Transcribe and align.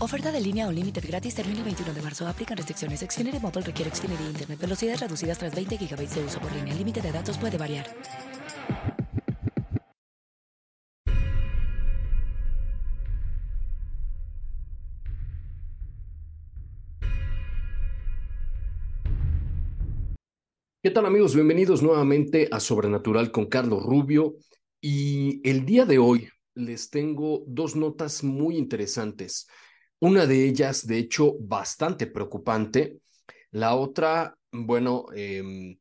Oferta 0.00 0.32
de 0.32 0.40
línea 0.40 0.66
o 0.66 0.72
límite 0.72 1.00
gratis 1.00 1.36
termina 1.36 1.58
el 1.58 1.64
21 1.64 1.94
de 1.94 2.02
marzo. 2.02 2.26
Aplican 2.26 2.56
restricciones. 2.56 3.00
Xfinity 3.00 3.38
Mobile 3.38 3.62
requiere 3.62 3.94
Xfinity 3.94 4.24
Internet. 4.24 4.58
Velocidades 4.60 5.00
reducidas 5.00 5.38
tras 5.38 5.54
20 5.54 5.76
GB 5.76 6.08
de 6.08 6.24
uso 6.24 6.40
por 6.40 6.52
línea. 6.52 6.72
El 6.72 6.78
límite 6.78 7.00
de 7.00 7.12
datos 7.12 7.38
puede 7.38 7.56
variar. 7.56 7.86
¿Qué 20.82 20.90
tal 20.90 21.06
amigos? 21.06 21.34
Bienvenidos 21.34 21.82
nuevamente 21.82 22.48
a 22.50 22.60
Sobrenatural 22.60 23.30
con 23.30 23.46
Carlos 23.46 23.84
Rubio. 23.84 24.34
Y 24.80 25.40
el 25.48 25.64
día 25.64 25.86
de 25.86 25.98
hoy 25.98 26.28
les 26.54 26.90
tengo 26.90 27.44
dos 27.46 27.74
notas 27.74 28.22
muy 28.22 28.56
interesantes. 28.56 29.46
Una 30.00 30.26
de 30.26 30.46
ellas, 30.46 30.86
de 30.86 30.98
hecho, 30.98 31.34
bastante 31.40 32.06
preocupante. 32.06 32.98
La 33.50 33.74
otra, 33.74 34.36
bueno, 34.52 35.06
em, 35.14 35.78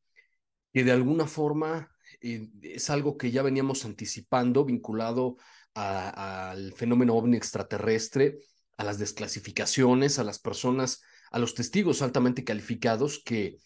que 0.73 0.83
de 0.83 0.92
alguna 0.92 1.28
forma 1.28 1.89
eh, 2.22 2.50
es 2.61 2.89
algo 2.89 3.17
que 3.17 3.31
ya 3.31 3.44
veníamos 3.44 3.86
anticipando, 3.86 4.66
vinculado 4.66 5.38
al 5.75 6.73
fenómeno 6.73 7.16
ovni 7.16 7.36
extraterrestre, 7.36 8.38
a 8.78 8.83
las 8.83 9.00
desclasificaciones, 9.00 10.20
a 10.20 10.23
las 10.23 10.39
personas, 10.39 11.02
a 11.31 11.39
los 11.39 11.55
testigos 11.55 12.02
altamente 12.02 12.44
calificados 12.44 13.22
que 13.23 13.58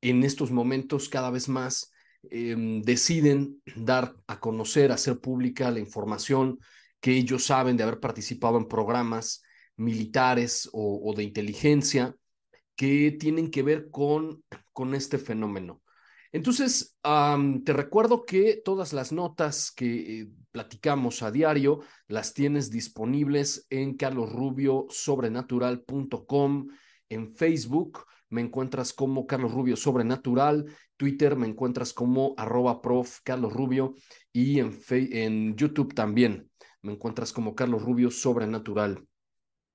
en 0.00 0.24
estos 0.24 0.50
momentos 0.50 1.08
cada 1.08 1.30
vez 1.30 1.48
más 1.48 1.92
em, 2.30 2.82
deciden 2.82 3.62
dar 3.76 4.14
a 4.26 4.40
conocer, 4.40 4.92
hacer 4.92 5.20
pública 5.20 5.70
la 5.70 5.80
información 5.80 6.58
que 7.00 7.12
ellos 7.12 7.44
saben 7.44 7.76
de 7.76 7.82
haber 7.82 8.00
participado 8.00 8.58
en 8.58 8.68
programas 8.68 9.42
militares 9.76 10.68
o, 10.72 11.12
de 11.16 11.24
inteligencia 11.24 12.14
que 12.76 13.12
tienen 13.12 13.50
que 13.50 13.62
ver 13.62 13.90
con, 13.90 14.44
con 14.72 14.94
este 14.94 15.18
fenómeno. 15.18 15.82
Entonces, 16.32 16.98
te 17.02 17.72
recuerdo 17.72 18.24
que 18.24 18.60
todas 18.64 18.94
las 18.94 19.12
notas 19.12 19.70
que 19.70 20.20
eh, 20.20 20.28
platicamos 20.50 21.22
a 21.22 21.30
diario 21.30 21.80
las 22.08 22.32
tienes 22.32 22.70
disponibles 22.70 23.66
en 23.68 23.94
carlosrubiosobrenatural.com, 23.96 26.68
en 27.10 27.34
Facebook 27.34 28.06
me 28.30 28.40
encuentras 28.40 28.94
como 28.94 29.26
Carlos 29.26 29.52
Rubio 29.52 29.76
Sobrenatural, 29.76 30.64
Twitter 30.96 31.36
me 31.36 31.46
encuentras 31.46 31.92
como 31.92 32.32
arroba 32.38 32.80
prof 32.80 33.18
Carlos 33.24 33.52
Rubio 33.52 33.94
y 34.32 34.58
en, 34.58 34.80
en 34.88 35.54
YouTube 35.54 35.92
también 35.94 36.50
me 36.80 36.92
encuentras 36.92 37.34
como 37.34 37.54
Carlos 37.54 37.82
Rubio 37.82 38.10
Sobrenatural. 38.10 39.06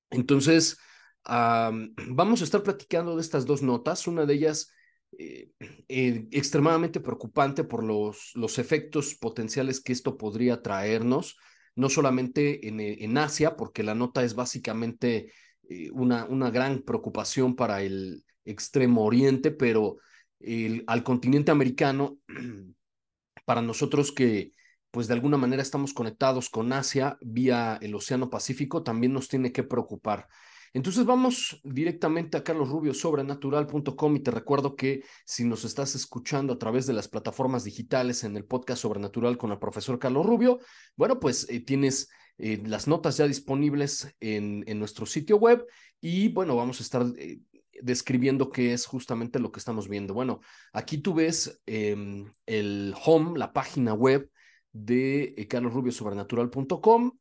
Entonces, 0.09 0.77
vamos 1.25 2.41
a 2.41 2.43
estar 2.43 2.63
platicando 2.63 3.15
de 3.15 3.21
estas 3.21 3.45
dos 3.45 3.61
notas, 3.61 4.07
una 4.07 4.25
de 4.25 4.33
ellas 4.33 4.71
eh, 5.17 5.51
eh, 5.87 6.27
extremadamente 6.31 6.99
preocupante 6.99 7.63
por 7.63 7.83
los, 7.83 8.31
los 8.35 8.59
efectos 8.59 9.15
potenciales 9.15 9.81
que 9.81 9.93
esto 9.93 10.17
podría 10.17 10.61
traernos, 10.61 11.37
no 11.75 11.89
solamente 11.89 12.67
en, 12.67 12.79
en 12.79 13.17
Asia, 13.17 13.55
porque 13.55 13.83
la 13.83 13.95
nota 13.95 14.23
es 14.23 14.35
básicamente 14.35 15.31
eh, 15.69 15.89
una, 15.91 16.25
una 16.25 16.51
gran 16.51 16.81
preocupación 16.81 17.55
para 17.55 17.81
el 17.81 18.23
extremo 18.45 19.05
oriente, 19.05 19.51
pero 19.51 19.97
al 20.85 21.03
continente 21.03 21.51
americano, 21.51 22.19
para 23.45 23.61
nosotros 23.61 24.11
que 24.11 24.51
pues 24.97 25.07
de 25.07 25.13
alguna 25.13 25.37
manera 25.37 25.61
estamos 25.61 25.93
conectados 25.93 26.49
con 26.49 26.73
Asia 26.73 27.19
vía 27.21 27.77
el 27.83 27.93
Océano 27.93 28.31
Pacífico, 28.31 28.81
también 28.81 29.13
nos 29.13 29.27
tiene 29.27 29.51
que 29.51 29.61
preocupar. 29.61 30.27
Entonces 30.73 31.05
vamos 31.05 31.61
directamente 31.63 32.35
a 32.35 32.43
carlosrubiosobrenatural.com 32.43 34.15
y 34.15 34.19
te 34.21 34.31
recuerdo 34.31 34.75
que 34.75 35.03
si 35.23 35.45
nos 35.45 35.65
estás 35.65 35.93
escuchando 35.93 36.53
a 36.53 36.57
través 36.57 36.87
de 36.87 36.93
las 36.93 37.07
plataformas 37.07 37.63
digitales 37.63 38.23
en 38.23 38.37
el 38.37 38.45
podcast 38.45 38.81
Sobrenatural 38.81 39.37
con 39.37 39.51
el 39.51 39.59
profesor 39.59 39.99
Carlos 39.99 40.25
Rubio, 40.25 40.57
bueno, 40.95 41.19
pues 41.19 41.47
eh, 41.47 41.59
tienes 41.59 42.09
eh, 42.39 42.59
las 42.65 42.87
notas 42.87 43.17
ya 43.17 43.27
disponibles 43.27 44.15
en, 44.19 44.63
en, 44.65 44.79
nuestro 44.79 45.05
sitio 45.05 45.37
web 45.37 45.63
y 46.01 46.29
bueno, 46.29 46.55
vamos 46.55 46.79
a 46.79 46.83
estar 46.83 47.05
eh, 47.19 47.39
describiendo 47.83 48.49
qué 48.49 48.73
es 48.73 48.87
justamente 48.87 49.37
lo 49.37 49.51
que 49.51 49.59
estamos 49.59 49.89
viendo. 49.89 50.15
Bueno, 50.15 50.39
aquí 50.73 50.97
tú 50.97 51.13
ves 51.13 51.61
em, 51.67 52.31
el 52.47 52.95
home, 53.05 53.37
la 53.37 53.53
página 53.53 53.93
web 53.93 54.31
de 54.77 55.33
eh, 55.37 55.47
carlosrubiosobrenatural.com. 55.47 57.11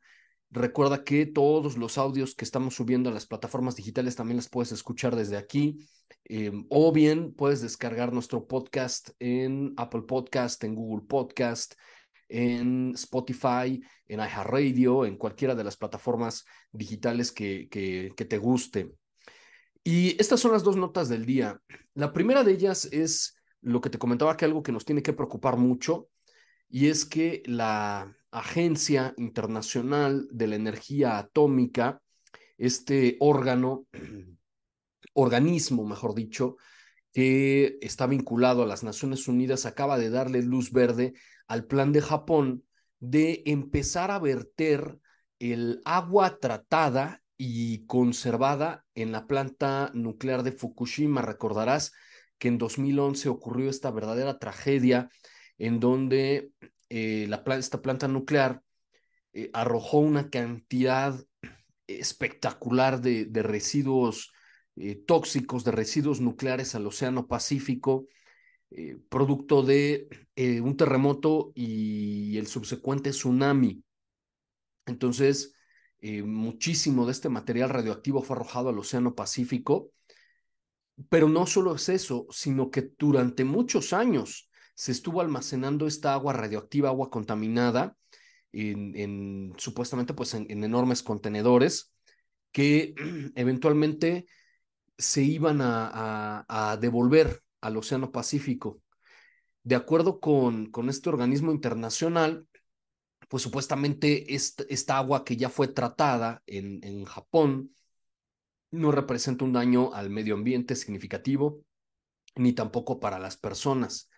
Recuerda 0.51 1.05
que 1.05 1.27
todos 1.27 1.77
los 1.77 1.99
audios 1.99 2.35
que 2.35 2.45
estamos 2.45 2.75
subiendo 2.75 3.11
a 3.11 3.13
las 3.13 3.27
plataformas 3.27 3.77
digitales 3.77 4.17
también 4.17 4.37
las 4.37 4.49
puedes 4.49 4.73
escuchar 4.73 5.17
desde 5.17 5.37
aquí. 5.37 5.79
Em, 6.25 6.67
o 6.71 6.93
bien 6.93 7.33
puedes 7.35 7.63
descargar 7.63 8.13
nuestro 8.13 8.47
podcast 8.47 9.11
en 9.19 9.75
Apple 9.77 10.03
Podcast, 10.03 10.63
en 10.65 10.75
Google 10.75 11.07
Podcast, 11.07 11.75
en 12.29 12.93
Spotify, 12.95 13.81
en 14.07 14.21
iHeartRadio, 14.21 15.05
en 15.05 15.17
cualquiera 15.17 15.55
de 15.55 15.65
las 15.65 15.77
plataformas 15.77 16.45
digitales 16.73 17.33
que, 17.33 17.69
que, 17.69 18.13
que 18.17 18.25
te 18.25 18.39
guste. 18.39 18.93
Y 19.83 20.21
estas 20.21 20.41
son 20.41 20.53
las 20.53 20.65
dos 20.65 20.77
notas 20.77 21.09
del 21.09 21.25
día. 21.25 21.61
La 21.95 22.13
primera 22.13 22.43
de 22.43 22.53
ellas 22.53 22.87
es 22.87 23.37
lo 23.61 23.81
que 23.81 23.91
te 23.91 23.99
comentaba 23.99 24.37
que 24.37 24.45
algo 24.45 24.63
que 24.63 24.73
nos 24.73 24.85
tiene 24.85 25.03
que 25.03 25.13
preocupar 25.13 25.57
mucho 25.57 26.09
y 26.69 26.89
es 26.89 27.05
que 27.05 27.43
la 27.47 28.17
Agencia 28.31 29.15
Internacional 29.17 30.29
de 30.31 30.47
la 30.47 30.57
Energía 30.57 31.19
Atómica, 31.19 32.03
este 32.59 33.17
órgano, 33.21 33.87
organismo, 35.15 35.87
mejor 35.87 36.15
dicho, 36.15 36.57
que 37.13 37.79
está 37.81 38.07
vinculado 38.07 38.63
a 38.63 38.67
las 38.67 38.85
Naciones 38.85 39.27
Unidas, 39.29 39.65
acaba 39.65 39.99
de 39.99 40.11
darle 40.11 40.43
luz 40.43 40.71
verde 40.71 41.15
al 41.49 41.65
plan 41.65 41.93
de 41.93 42.03
Japón 42.03 42.65
de 42.99 43.43
empezar 43.47 44.11
a 44.11 44.19
verter 44.19 44.99
el 45.39 45.81
agua 45.85 46.39
tratada 46.39 47.23
y 47.39 47.87
conservada 47.87 48.85
en 48.95 49.13
la 49.13 49.27
planta 49.27 49.91
nuclear 49.95 50.43
de 50.43 50.53
Fukushima. 50.53 51.23
Recordarás 51.23 51.93
que 52.39 52.49
en 52.49 52.59
2011 52.59 53.29
ocurrió 53.29 53.71
esta 53.71 53.91
verdadera 53.91 54.39
tragedia 54.39 55.09
en 55.59 55.81
donde 55.81 56.53
eh, 56.89 57.27
la, 57.29 57.43
esta 57.57 57.83
planta 57.83 58.09
nuclear 58.09 58.63
eh, 59.33 59.51
arrojó 59.53 59.99
una 59.99 60.31
cantidad 60.31 61.19
espectacular 61.87 63.01
de, 63.01 63.29
residuos 63.43 64.33
eh, 64.77 64.97
tóxicos, 65.07 65.65
de 65.65 65.71
residuos 65.73 66.21
nucleares 66.21 66.75
al 66.75 66.87
Océano 66.87 67.27
Pacífico, 67.27 68.07
producto 69.09 69.63
de 69.63 70.09
un 70.61 70.77
terremoto 70.77 71.53
y 71.55 72.37
el 72.37 72.49
subsecuente 72.49 73.11
tsunami. 73.11 73.85
Entonces, 74.87 75.55
muchísimo 76.03 77.07
de 77.07 77.13
este 77.13 77.29
material 77.29 77.71
radioactivo 77.71 78.23
fue 78.23 78.35
arrojado 78.37 78.69
al 78.71 78.79
Océano 78.79 79.15
Pacífico, 79.15 79.93
pero 81.09 81.29
no 81.29 81.47
solo 81.47 81.77
es 81.77 81.89
eso, 81.89 82.27
sino 82.31 82.69
que 82.73 82.91
durante 82.99 83.45
muchos 83.45 83.93
años 83.93 84.46
se 84.77 84.93
estuvo 84.93 85.23
almacenando 85.23 85.87
esta 85.87 86.13
agua 86.13 86.35
radioactiva, 86.35 86.91
agua 86.91 87.09
contaminada, 87.11 87.97
en, 88.53 89.55
supuestamente 89.57 90.15
pues 90.15 90.35
en, 90.35 90.63
enormes 90.63 91.03
contenedores 91.03 91.95
que 92.53 92.95
eventualmente 93.35 94.27
se 94.99 95.23
iban 95.23 95.61
a, 95.63 96.79
devolver 96.81 97.43
al 97.61 97.77
Océano 97.79 98.13
Pacífico. 98.13 98.83
de 99.63 99.77
acuerdo 99.77 100.21
con, 100.21 100.71
con 100.71 100.91
este 100.91 101.09
organismo 101.09 101.53
internacional, 101.53 102.47
pues 103.29 103.43
supuestamente 103.43 104.35
esta, 104.35 104.65
esta 104.69 104.99
agua 104.99 105.25
que 105.25 105.37
ya 105.37 105.49
fue 105.49 105.69
tratada 105.69 106.43
en, 106.47 106.85
en 106.85 107.05
Japón 107.05 107.75
no 108.71 108.93
representa 108.93 109.45
un 109.45 109.55
daño 109.55 109.95
al 109.95 110.11
medio 110.11 110.35
ambiente 110.35 110.77
significativo, 110.77 111.63
ni 112.37 112.53
tampoco 112.53 113.01
para 113.01 113.19
las 113.19 113.39
personas. 113.39 114.11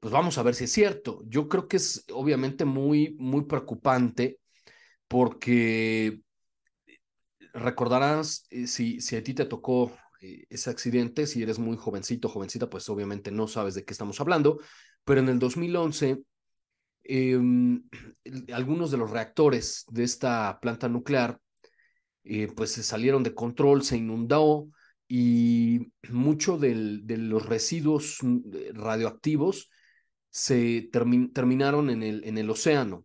Pues 0.00 0.12
vamos 0.12 0.38
a 0.38 0.42
ver 0.42 0.54
si 0.54 0.64
es 0.64 0.72
cierto. 0.72 1.22
Yo 1.26 1.48
creo 1.48 1.66
que 1.68 1.76
es 1.78 2.04
obviamente 2.12 2.64
muy, 2.64 3.14
muy 3.18 3.44
preocupante 3.44 4.38
porque 5.08 6.20
recordarás, 7.52 8.46
eh, 8.50 8.66
si, 8.66 9.00
si 9.00 9.16
a 9.16 9.22
ti 9.22 9.34
te 9.34 9.44
tocó 9.46 9.92
eh, 10.20 10.44
ese 10.50 10.70
accidente, 10.70 11.26
si 11.26 11.42
eres 11.42 11.58
muy 11.58 11.76
jovencito, 11.76 12.28
jovencita, 12.28 12.68
pues 12.70 12.88
obviamente 12.88 13.30
no 13.30 13.48
sabes 13.48 13.74
de 13.74 13.84
qué 13.84 13.92
estamos 13.92 14.20
hablando, 14.20 14.58
pero 15.04 15.20
en 15.20 15.28
el 15.28 15.38
2011, 15.38 16.18
em, 17.04 17.82
algunos 18.52 18.90
de 18.90 18.98
los 18.98 19.10
reactores 19.10 19.84
de 19.90 20.04
esta 20.04 20.58
planta 20.60 20.88
nuclear, 20.88 21.40
eh, 22.24 22.48
pues 22.54 22.72
se 22.72 22.82
salieron 22.82 23.22
de 23.22 23.34
control, 23.34 23.82
se 23.82 23.96
inundó 23.96 24.68
y 25.08 25.92
mucho 26.10 26.58
de 26.58 26.74
los 27.18 27.46
residuos 27.46 28.18
mm, 28.22 28.40
radioactivos 28.74 29.70
se 30.30 30.90
terminaron 30.92 31.90
en 31.90 32.02
el, 32.02 32.24
en 32.24 32.38
el 32.38 32.50
océano. 32.50 33.04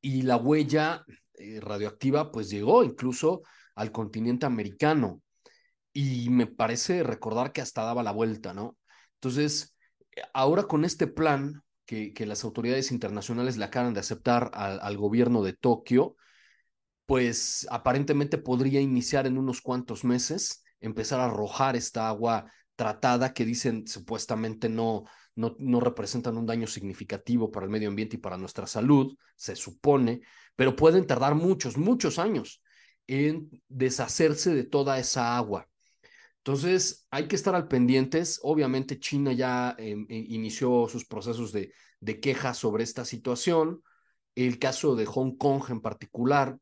Y 0.00 0.22
la 0.22 0.36
huella 0.36 1.04
eh, 1.34 1.60
radioactiva 1.60 2.32
pues 2.32 2.50
llegó 2.50 2.84
incluso 2.84 3.42
al 3.74 3.92
continente 3.92 4.46
americano 4.46 5.22
y 5.92 6.28
me 6.30 6.46
parece 6.46 7.02
recordar 7.02 7.52
que 7.52 7.60
hasta 7.60 7.84
daba 7.84 8.02
la 8.02 8.12
vuelta, 8.12 8.54
¿no? 8.54 8.76
Entonces, 9.14 9.76
ahora 10.32 10.64
con 10.64 10.84
este 10.84 11.06
plan 11.06 11.62
que, 11.84 12.12
que 12.12 12.26
las 12.26 12.44
autoridades 12.44 12.90
internacionales 12.92 13.56
le 13.56 13.64
acaban 13.64 13.94
de 13.94 14.00
aceptar 14.00 14.50
al 14.54 14.96
gobierno 14.96 15.42
de 15.42 15.52
Tokio, 15.52 16.16
pues 17.06 17.66
aparentemente 17.70 18.38
podría 18.38 18.80
iniciar 18.80 19.26
en 19.26 19.38
unos 19.38 19.60
cuantos 19.60 20.04
meses, 20.04 20.64
empezar 20.80 21.20
a 21.20 21.26
arrojar 21.26 21.76
esta 21.76 22.08
agua 22.08 22.50
tratada 22.76 23.32
que 23.32 23.44
dicen 23.44 23.86
supuestamente 23.86 24.68
no, 24.68 25.04
no, 25.34 25.56
no 25.58 25.80
representan 25.80 26.36
un 26.36 26.46
daño 26.46 26.66
significativo 26.66 27.50
para 27.50 27.64
el 27.64 27.70
medio 27.70 27.88
ambiente 27.88 28.16
y 28.16 28.20
para 28.20 28.38
nuestra 28.38 28.66
salud, 28.66 29.16
se 29.36 29.56
supone, 29.56 30.20
pero 30.56 30.76
pueden 30.76 31.06
tardar 31.06 31.34
muchos, 31.34 31.76
muchos 31.76 32.18
años 32.18 32.62
en 33.06 33.50
deshacerse 33.68 34.54
de 34.54 34.64
toda 34.64 34.98
esa 34.98 35.36
agua. 35.36 35.68
Entonces, 36.38 37.06
hay 37.10 37.28
que 37.28 37.36
estar 37.36 37.54
al 37.54 37.68
pendientes. 37.68 38.40
Obviamente, 38.42 38.98
China 38.98 39.32
ya 39.32 39.76
em, 39.78 40.06
eh, 40.08 40.26
inició 40.28 40.88
sus 40.88 41.04
procesos 41.04 41.52
de, 41.52 41.72
de 42.00 42.20
queja 42.20 42.52
sobre 42.52 42.82
esta 42.82 43.04
situación. 43.04 43.82
El 44.34 44.58
caso 44.58 44.96
de 44.96 45.06
Hong 45.06 45.36
Kong 45.36 45.62
en 45.68 45.80
particular, 45.80 46.58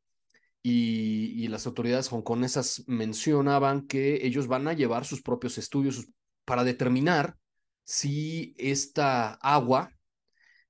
y, 0.62 1.48
las 1.48 1.66
autoridades 1.66 2.12
hongkonesas 2.12 2.84
mencionaban 2.86 3.86
que 3.86 4.26
ellos 4.26 4.46
van 4.46 4.68
a 4.68 4.72
llevar 4.72 5.04
sus 5.04 5.22
propios 5.22 5.58
estudios 5.58 6.06
para 6.44 6.64
determinar 6.64 7.36
si 7.84 8.54
esta 8.58 9.34
agua, 9.34 9.90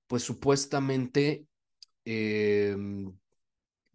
pues 0.07 0.23
supuestamente, 0.23 1.47
eh, 2.05 2.77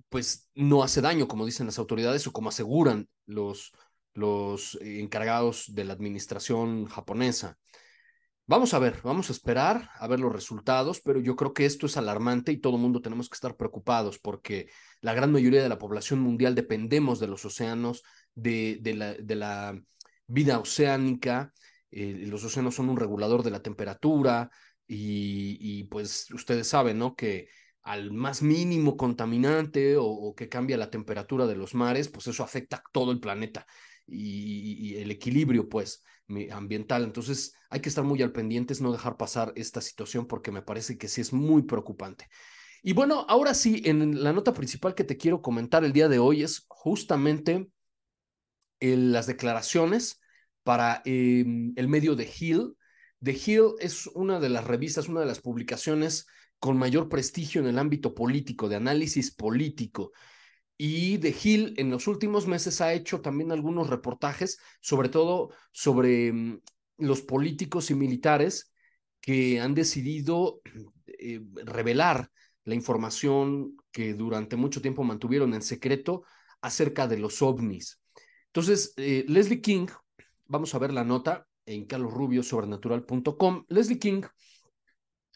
pues 0.09 0.50
no 0.53 0.83
hace 0.83 1.01
daño, 1.01 1.27
como 1.27 1.45
dicen 1.45 1.65
las 1.65 1.80
autoridades 1.80 2.27
o 2.27 2.33
como 2.33 2.50
aseguran 2.50 3.09
los, 3.25 3.71
los 4.13 4.77
encargados 4.81 5.74
de 5.74 5.86
la 5.86 5.94
administración 5.94 6.86
japonesa. 6.86 7.57
Vamos 8.47 8.75
a 8.75 8.80
ver, 8.80 9.00
vamos 9.03 9.30
a 9.30 9.33
esperar 9.33 9.89
a 9.95 10.07
ver 10.07 10.19
los 10.19 10.31
resultados, 10.31 11.01
pero 11.01 11.19
yo 11.19 11.36
creo 11.36 11.53
que 11.53 11.65
esto 11.65 11.88
es 11.88 11.97
alarmante 11.97 12.51
y 12.51 12.57
todo 12.57 12.75
el 12.75 12.81
mundo 12.81 13.01
tenemos 13.01 13.27
que 13.27 13.33
estar 13.33 13.56
preocupados 13.56 14.19
porque 14.19 14.69
la 15.01 15.15
gran 15.15 15.31
mayoría 15.31 15.63
de 15.63 15.69
la 15.69 15.80
población 15.80 16.19
mundial 16.19 16.53
dependemos 16.53 17.19
de 17.19 17.27
los 17.27 17.44
océanos, 17.44 18.03
de, 18.36 18.80
la 19.27 19.80
vida 20.27 20.59
oceánica 20.59 21.53
eh, 21.95 22.25
los 22.27 22.44
océanos 22.44 22.75
son 22.75 22.89
un 22.89 22.97
regulador 22.97 23.42
de 23.42 23.51
la 23.51 23.62
temperatura 23.62 24.51
y, 24.86 25.86
pues 25.86 26.30
ustedes 26.31 26.68
saben, 26.68 27.00
¿no? 27.00 27.15
Que 27.15 27.48
al 27.83 28.12
más 28.12 28.41
mínimo 28.41 28.98
contaminante 28.98 29.95
o, 29.98 30.36
que 30.36 30.50
cambia 30.50 30.77
la 30.77 30.89
temperatura 30.89 31.48
de 31.48 31.56
los 31.56 31.74
mares, 31.74 32.09
pues 32.09 32.27
eso 32.27 32.44
afecta 32.44 32.77
a 32.77 32.83
todo 32.91 33.12
el 33.13 33.21
planeta 33.21 33.65
y, 34.06 34.95
el 34.98 35.09
equilibrio, 35.09 35.69
pues, 35.69 36.03
ambiental. 36.51 37.04
Entonces 37.04 37.54
hay 37.69 37.81
que 37.81 37.89
estar 37.89 38.04
muy 38.04 38.22
al 38.22 38.31
pendientes, 38.31 38.81
no 38.81 38.92
dejar 38.92 39.18
pasar 39.18 39.54
esta 39.56 39.81
situación 39.81 40.27
porque 40.27 40.51
me 40.51 40.62
parece 40.62 40.98
que 40.98 41.07
sí 41.07 41.22
es 41.22 41.33
muy 41.33 41.63
preocupante. 41.63 42.27
Y 42.83 42.94
bueno, 42.94 43.25
ahora 43.27 43.54
sí, 43.54 43.81
en 43.86 44.24
la 44.24 44.31
nota 44.33 44.54
principal 44.54 44.94
que 44.94 45.04
te 45.04 45.18
quiero 45.18 45.42
comentar 45.42 45.83
el 45.83 45.94
día 45.94 46.07
de 46.07 46.19
hoy 46.19 46.44
es 46.44 46.66
justamente 46.68 47.68
las 48.80 49.27
declaraciones 49.27 50.19
para 50.63 51.01
em, 51.06 51.74
el 51.75 51.88
medio 51.88 52.16
de 52.16 52.30
Hill. 52.39 52.75
The 53.24 53.31
Hill 53.31 53.74
es 53.80 54.07
una 54.07 54.39
de 54.39 54.50
las 54.50 54.66
revistas, 54.66 55.07
una 55.07 55.22
de 55.22 55.25
las 55.25 55.39
publicaciones 55.39 56.27
con 56.60 56.77
mayor 56.77 57.10
prestigio 57.10 57.62
en 57.62 57.68
el 57.68 57.80
ámbito 57.80 58.13
político, 58.13 58.69
de 58.69 58.75
análisis 58.75 59.33
político. 59.33 60.12
Y 60.77 61.18
The 61.19 61.36
Hill 61.42 61.74
en 61.77 61.89
los 61.89 62.07
últimos 62.07 62.48
meses 62.48 62.81
ha 62.81 62.94
hecho 62.94 63.22
también 63.22 63.51
algunos 63.51 63.89
reportajes, 63.89 64.60
sobre 64.81 65.10
todo 65.10 65.51
sobre 65.72 66.27
em, 66.27 66.62
los 66.98 67.22
políticos 67.22 67.92
y 67.92 67.95
militares 67.95 68.74
que 69.22 69.60
han 69.60 69.74
decidido 69.74 70.62
eh, 71.07 71.42
revelar 71.63 72.30
la 72.66 72.75
información 72.75 73.77
que 73.92 74.13
durante 74.13 74.56
mucho 74.56 74.81
tiempo 74.81 75.04
mantuvieron 75.04 75.54
en 75.54 75.62
secreto 75.62 76.24
acerca 76.62 77.07
de 77.07 77.18
los 77.18 77.42
ovnis. 77.42 78.01
Entonces, 78.48 78.94
eh, 78.98 79.25
Leslie 79.27 79.62
King, 79.62 79.88
vamos 80.45 80.74
a 80.75 80.80
ver 80.80 80.92
la 80.92 81.04
nota 81.04 81.48
en 81.66 81.86
carlosrubiosobrenatural.com. 81.86 83.66
Leslie 83.69 84.00
King, 84.00 84.24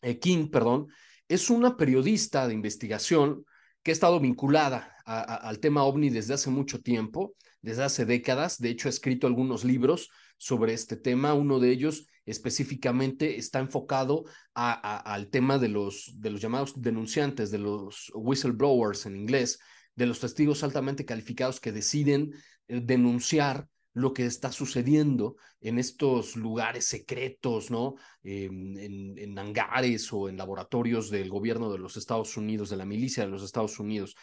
eh, 0.01 0.19
King, 0.19 0.49
perdón, 0.49 0.87
es 1.27 1.49
una 1.49 1.77
periodista 1.77 2.47
de 2.47 2.53
investigación 2.53 3.45
que 3.83 3.91
ha 3.91 3.93
estado 3.93 4.19
vinculada 4.19 4.95
al 5.09 5.59
tema 5.59 5.83
ovni 5.83 6.09
desde 6.09 6.35
hace 6.35 6.51
mucho 6.51 6.81
tiempo, 6.81 7.35
desde 7.61 7.83
hace 7.83 8.05
décadas. 8.05 8.59
De 8.59 8.69
hecho, 8.69 8.87
ha 8.87 8.91
escrito 8.91 9.25
algunos 9.25 9.63
libros 9.63 10.09
sobre 10.37 10.73
este 10.73 10.97
tema. 10.97 11.33
Uno 11.33 11.59
de 11.59 11.71
ellos 11.71 12.05
específicamente 12.25 13.37
está 13.37 13.59
enfocado 13.59 14.25
al 14.53 15.29
tema 15.29 15.57
de 15.57 15.69
los, 15.69 16.13
de 16.15 16.29
los 16.29 16.41
llamados 16.41 16.79
denunciantes, 16.79 17.49
de 17.49 17.57
los 17.57 18.11
whistleblowers 18.13 19.07
en 19.07 19.15
inglés, 19.15 19.59
de 19.95 20.05
los 20.05 20.19
testigos 20.19 20.63
altamente 20.63 21.05
calificados 21.05 21.59
que 21.59 21.71
deciden 21.71 22.31
eh, 22.67 22.79
denunciar 22.83 23.67
lo 23.93 24.13
que 24.13 24.27
está 24.27 24.51
sucediendo 24.51 25.37
en 25.59 25.79
estos 25.79 26.35
lugares 26.35 26.85
secretos, 26.85 27.71
¿no? 27.71 27.95
Em, 28.21 28.77
en, 28.77 29.37
hangares 29.39 30.13
o 30.13 30.29
en 30.29 30.37
laboratorios 30.37 31.09
del 31.09 31.29
gobierno 31.29 31.71
de 31.71 31.79
los 31.79 31.97
Estados 31.97 32.37
Unidos, 32.37 32.69
de 32.69 32.77
la 32.77 32.85
milicia 32.85 33.23
de 33.25 33.31
los 33.31 33.43
Estados 33.43 33.79
Unidos, 33.79 34.15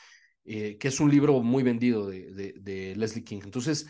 eh, 0.49 0.79
que 0.79 0.89
es 0.89 1.01
un 1.01 1.11
libro 1.11 1.43
muy 1.43 1.65
vendido 1.65 2.07
de, 2.07 2.95
Leslie 2.97 3.25
King. 3.25 3.41
Entonces, 3.43 3.87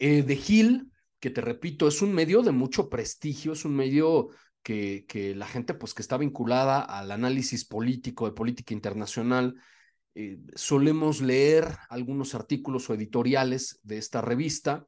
eh, 0.00 0.24
The 0.24 0.40
Hill, 0.48 0.90
que 1.20 1.30
te 1.30 1.40
repito, 1.40 1.86
es 1.86 2.02
un 2.02 2.12
medio 2.12 2.42
de 2.42 2.50
mucho 2.50 2.88
prestigio, 2.88 3.52
es 3.52 3.64
un 3.64 3.76
medio 3.76 4.30
que, 4.64 5.34
la 5.36 5.46
gente 5.46 5.74
pues 5.74 5.94
que 5.94 6.02
está 6.02 6.16
vinculada 6.18 6.80
al 6.80 7.12
análisis 7.12 7.64
político, 7.64 8.26
de 8.26 8.32
política 8.32 8.74
internacional, 8.74 9.54
eh, 10.16 10.40
solemos 10.56 11.20
leer 11.20 11.68
algunos 11.88 12.34
artículos 12.34 12.90
o 12.90 12.94
editoriales 12.94 13.78
de 13.84 13.98
esta 13.98 14.20
revista 14.20 14.86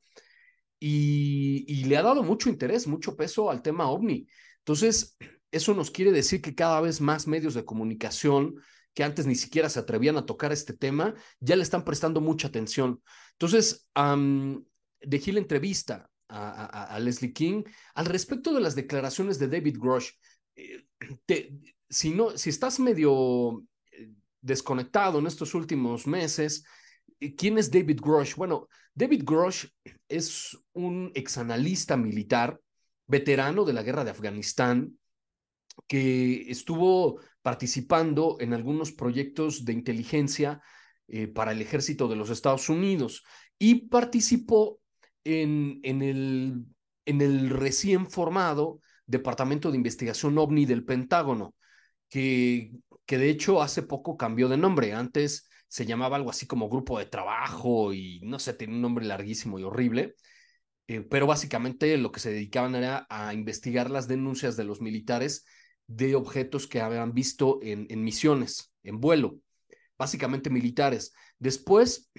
y, 0.80 1.84
le 1.84 1.96
ha 1.96 2.02
dado 2.02 2.24
mucho 2.24 2.48
interés, 2.48 2.88
mucho 2.88 3.16
peso 3.16 3.48
al 3.48 3.62
tema 3.62 3.88
ovni. 3.88 4.26
Entonces, 4.58 5.16
eso 5.52 5.72
nos 5.72 5.92
quiere 5.92 6.10
decir 6.10 6.42
que 6.42 6.56
cada 6.56 6.80
vez 6.80 7.00
más 7.00 7.28
medios 7.28 7.54
de 7.54 7.64
comunicación 7.64 8.56
que 8.94 9.04
antes 9.04 9.26
ni 9.26 9.34
siquiera 9.34 9.68
se 9.68 9.80
atrevían 9.80 10.16
a 10.16 10.26
tocar 10.26 10.52
este 10.52 10.72
tema, 10.72 11.14
ya 11.40 11.56
le 11.56 11.62
están 11.62 11.84
prestando 11.84 12.20
mucha 12.20 12.48
atención. 12.48 13.02
Entonces, 13.32 13.88
dejé 15.00 15.32
la 15.32 15.40
entrevista 15.40 16.08
a, 16.28 16.98
Leslie 17.00 17.32
King 17.32 17.64
al 17.94 18.06
respecto 18.06 18.54
de 18.54 18.60
las 18.60 18.74
declaraciones 18.74 19.38
de 19.38 19.48
David 19.48 19.76
Grosh. 19.78 20.10
Eh, 20.56 20.86
si, 21.88 22.10
no, 22.10 22.38
si 22.38 22.50
estás 22.50 22.80
medio 22.80 23.64
desconectado 24.44 25.18
en 25.18 25.26
estos 25.26 25.54
últimos 25.54 26.06
meses. 26.06 26.64
¿Quién 27.36 27.58
es 27.58 27.70
David 27.70 28.00
Grosh? 28.02 28.34
Bueno, 28.36 28.68
David 28.94 29.22
Grosh 29.24 29.66
es 30.06 30.56
un 30.74 31.10
exanalista 31.14 31.96
militar, 31.96 32.60
veterano 33.06 33.64
de 33.64 33.72
la 33.72 33.82
guerra 33.82 34.04
de 34.04 34.10
Afganistán, 34.10 34.98
que 35.88 36.50
estuvo 36.50 37.20
participando 37.44 38.38
en 38.40 38.54
algunos 38.54 38.92
proyectos 38.92 39.66
de 39.66 39.74
inteligencia 39.74 40.62
eh, 41.08 41.26
para 41.26 41.52
el 41.52 41.60
ejército 41.60 42.08
de 42.08 42.16
los 42.16 42.30
Estados 42.30 42.70
Unidos 42.70 43.22
y 43.58 43.88
participó 43.88 44.80
en, 45.24 45.78
en, 45.82 46.00
el, 46.00 46.64
en 47.04 47.20
el 47.20 47.50
recién 47.50 48.08
formado 48.08 48.80
Departamento 49.04 49.70
de 49.70 49.76
Investigación 49.76 50.38
OVNI 50.38 50.64
del 50.64 50.86
Pentágono, 50.86 51.54
que, 52.08 52.72
que 53.04 53.18
de 53.18 53.28
hecho 53.28 53.60
hace 53.60 53.82
poco 53.82 54.16
cambió 54.16 54.48
de 54.48 54.56
nombre. 54.56 54.94
Antes 54.94 55.46
se 55.68 55.84
llamaba 55.84 56.16
algo 56.16 56.30
así 56.30 56.46
como 56.46 56.70
Grupo 56.70 56.98
de 56.98 57.04
Trabajo 57.04 57.92
y 57.92 58.20
no 58.22 58.38
sé, 58.38 58.54
tenía 58.54 58.76
un 58.76 58.80
nombre 58.80 59.04
larguísimo 59.04 59.58
y 59.58 59.64
horrible. 59.64 60.14
Eh, 60.86 61.02
pero 61.02 61.26
básicamente 61.26 61.98
lo 61.98 62.10
que 62.10 62.20
se 62.20 62.30
dedicaban 62.30 62.74
era 62.74 63.06
a 63.10 63.34
investigar 63.34 63.90
las 63.90 64.08
denuncias 64.08 64.56
de 64.56 64.64
los 64.64 64.80
militares 64.80 65.44
de 65.86 66.14
objetos 66.14 66.66
que 66.66 66.80
habían 66.80 67.12
visto 67.12 67.58
en, 67.62 67.86
en 67.90 68.02
misiones, 68.02 68.72
en 68.82 69.00
vuelo, 69.00 69.38
básicamente 69.98 70.50
militares. 70.50 71.12
Después, 71.38 72.10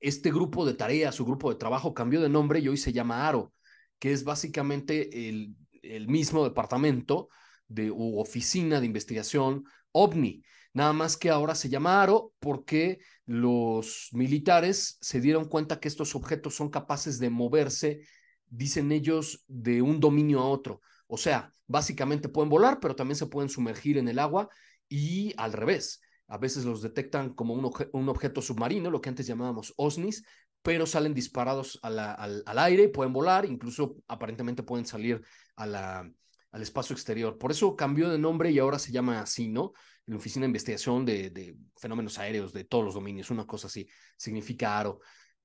este 0.00 0.30
grupo 0.30 0.66
de 0.66 0.74
tareas, 0.74 1.14
su 1.14 1.24
grupo 1.24 1.50
de 1.50 1.58
trabajo 1.58 1.94
cambió 1.94 2.20
de 2.20 2.28
nombre 2.28 2.60
y 2.60 2.68
hoy 2.68 2.76
se 2.76 2.92
llama 2.92 3.26
ARO, 3.26 3.52
que 3.98 4.12
es 4.12 4.24
básicamente 4.24 5.28
el, 5.28 5.54
el 5.82 6.08
mismo 6.08 6.44
departamento 6.44 7.28
de, 7.68 7.90
u 7.90 8.18
oficina 8.18 8.80
de 8.80 8.86
investigación 8.86 9.64
OVNI. 9.92 10.42
Nada 10.74 10.92
más 10.92 11.16
que 11.16 11.30
ahora 11.30 11.54
se 11.54 11.68
llama 11.68 12.02
ARO 12.02 12.32
porque 12.38 13.00
los 13.26 14.08
militares 14.12 14.98
se 15.00 15.20
dieron 15.20 15.46
cuenta 15.48 15.80
que 15.80 15.88
estos 15.88 16.14
objetos 16.14 16.54
son 16.54 16.70
capaces 16.70 17.18
de 17.18 17.30
moverse, 17.30 18.00
dicen 18.46 18.90
ellos, 18.90 19.44
de 19.48 19.82
un 19.82 20.00
dominio 20.00 20.40
a 20.40 20.48
otro. 20.48 20.80
O 21.12 21.18
sea, 21.18 21.52
básicamente 21.66 22.30
pueden 22.30 22.48
volar, 22.48 22.78
pero 22.80 22.96
también 22.96 23.16
se 23.16 23.26
pueden 23.26 23.50
sumergir 23.50 23.98
en 23.98 24.08
el 24.08 24.18
agua 24.18 24.48
y 24.88 25.34
al 25.36 25.52
revés. 25.52 26.00
A 26.26 26.38
veces 26.38 26.64
los 26.64 26.80
detectan 26.80 27.34
como 27.34 27.52
un, 27.52 28.08
objeto 28.08 28.40
submarino, 28.40 28.90
lo 28.90 29.02
que 29.02 29.10
antes 29.10 29.26
llamábamos 29.26 29.74
OSNIs, 29.76 30.24
pero 30.62 30.86
salen 30.86 31.12
disparados 31.12 31.78
al, 31.82 31.98
al, 31.98 32.58
aire, 32.60 32.88
pueden 32.88 33.12
volar, 33.12 33.44
incluso 33.44 33.96
aparentemente 34.08 34.62
pueden 34.62 34.86
salir 34.86 35.20
a 35.54 36.02
al 36.50 36.62
espacio 36.62 36.94
exterior. 36.94 37.36
Por 37.36 37.50
eso 37.50 37.76
cambió 37.76 38.08
de 38.08 38.18
nombre 38.18 38.50
y 38.50 38.58
ahora 38.58 38.78
se 38.78 38.90
llama 38.90 39.20
así, 39.20 39.50
¿no? 39.50 39.72
La 40.06 40.16
Oficina 40.16 40.44
de 40.44 40.48
Investigación 40.48 41.04
de, 41.04 41.28
de 41.28 41.58
Fenómenos 41.76 42.18
Aéreos 42.18 42.54
de 42.54 42.64
todos 42.64 42.86
los 42.86 42.94
dominios, 42.94 43.30
una 43.30 43.46
cosa 43.46 43.66
así, 43.66 43.86
significa 44.16 44.78
ARO. 44.78 45.00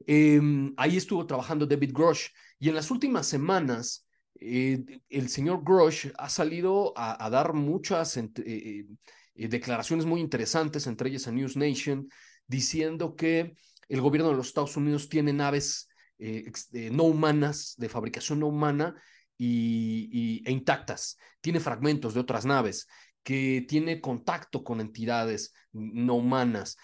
Eh, 0.05 0.39
ahí 0.77 0.95
estuvo 0.95 1.27
trabajando 1.27 1.65
David 1.65 1.91
Grosh 1.93 2.27
y 2.57 2.69
en 2.69 2.75
las 2.75 2.89
últimas 2.89 3.27
semanas 3.27 4.06
eh, 4.39 5.01
el 5.09 5.29
señor 5.29 5.63
Grosh 5.63 6.11
ha 6.17 6.29
salido 6.29 6.93
a, 6.95 7.29
dar 7.29 7.53
muchas 7.53 8.17
eh, 8.17 8.29
eh, 8.35 9.47
declaraciones 9.47 10.05
muy 10.05 10.21
interesantes, 10.21 10.87
entre 10.87 11.09
ellas 11.09 11.27
a 11.27 11.31
News 11.31 11.57
Nation, 11.57 12.07
diciendo 12.45 13.15
que 13.15 13.55
el 13.89 14.01
gobierno 14.01 14.29
de 14.29 14.37
los 14.37 14.47
Estados 14.47 14.77
Unidos 14.77 15.09
tiene 15.09 15.33
naves 15.33 15.87
no 16.19 17.03
humanas, 17.03 17.75
de 17.77 17.89
fabricación 17.89 18.39
no 18.39 18.47
humana, 18.47 18.95
y, 19.37 20.41
e 20.45 20.51
intactas, 20.51 21.17
tiene 21.41 21.59
fragmentos 21.59 22.15
de 22.15 22.19
otras 22.19 22.45
naves, 22.45 22.87
que 23.21 23.65
tiene 23.67 24.01
contacto 24.01 24.63
con 24.63 24.81
entidades 24.81 25.53
no 25.73 26.15
humanas. 26.15 26.77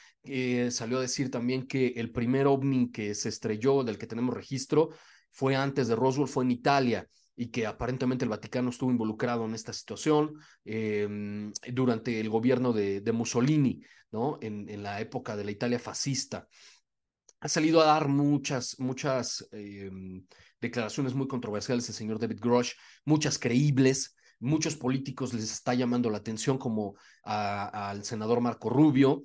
Salió 0.69 0.99
a 0.99 1.01
decir 1.01 1.31
también 1.31 1.67
que 1.67 1.93
el 1.95 2.11
primer 2.11 2.45
ovni 2.45 2.91
que 2.91 3.15
se 3.15 3.29
estrelló, 3.29 3.83
del 3.83 3.97
que 3.97 4.07
tenemos 4.07 4.35
registro, 4.35 4.89
fue 5.31 5.55
antes 5.55 5.87
de 5.87 5.95
Roswell, 5.95 6.27
fue 6.27 6.43
en 6.43 6.51
Italia 6.51 7.09
y 7.35 7.47
que 7.47 7.65
aparentemente 7.65 8.25
el 8.25 8.29
Vaticano 8.29 8.69
estuvo 8.69 8.91
involucrado 8.91 9.45
en 9.45 9.55
esta 9.55 9.73
situación 9.73 10.35
eh, 10.65 11.51
durante 11.71 12.19
el 12.19 12.29
gobierno 12.29 12.73
de, 12.73 13.01
de 13.01 13.11
Mussolini, 13.11 13.81
¿no? 14.11 14.37
En, 14.41 14.69
en, 14.69 14.83
la 14.83 15.01
época 15.01 15.35
de 15.35 15.43
la 15.43 15.51
Italia 15.51 15.79
fascista. 15.79 16.47
Ha 17.39 17.49
salido 17.49 17.81
a 17.81 17.85
dar 17.85 18.07
muchas, 18.07 18.79
muchas 18.79 19.47
eh, 19.51 19.89
declaraciones 20.61 21.13
muy 21.13 21.27
controversiales 21.27 21.89
el 21.89 21.95
señor 21.95 22.19
David 22.19 22.39
Grosh, 22.39 22.73
muchas 23.05 23.37
creíbles. 23.37 24.15
Muchos 24.39 24.75
políticos 24.75 25.33
les 25.33 25.43
está 25.45 25.73
llamando 25.73 26.09
la 26.09 26.17
atención, 26.17 26.57
como 26.57 26.95
al 27.23 28.03
senador 28.03 28.41
Marco 28.41 28.69
Rubio 28.69 29.23